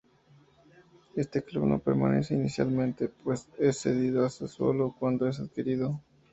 En 1.13 1.21
este 1.21 1.43
club 1.43 1.65
no 1.67 1.77
permanece 1.77 2.33
inicialmente, 2.33 3.07
pues 3.07 3.47
es 3.59 3.77
cedido 3.77 4.23
al 4.23 4.31
Sassuolo 4.31 4.95
cuando 4.99 5.27
es 5.27 5.39
adquirido. 5.39 6.01